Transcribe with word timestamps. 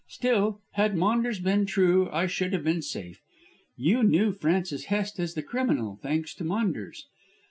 Still, 0.07 0.61
had 0.71 0.95
Maunders 0.97 1.37
been 1.37 1.67
true, 1.67 2.09
I 2.09 2.25
should 2.25 2.53
have 2.53 2.63
been 2.63 2.81
safe. 2.81 3.21
You 3.77 4.01
knew 4.01 4.31
Francis 4.31 4.85
Hest 4.85 5.19
as 5.19 5.35
the 5.35 5.43
criminal, 5.43 5.99
thanks 6.01 6.33
to 6.37 6.43
Maunders. 6.43 7.05